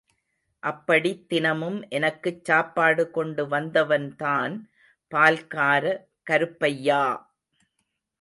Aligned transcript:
அப்படித் 0.63 1.27
தினமும் 1.27 1.87
எனக்குச் 1.89 2.45
சாப்பாடு 2.45 3.11
கொண்டு 3.11 3.43
வந்தவன்தான் 3.47 4.55
பால்கார 5.11 5.83
கருப்பையா! 6.27 7.03